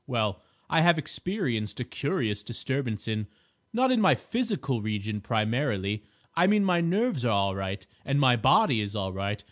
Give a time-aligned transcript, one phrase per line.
[0.07, 6.01] Well, I have experienced a curious disturbance in—not in my physical region primarily.
[6.33, 9.39] I mean my nerves are all right, and my body is all right.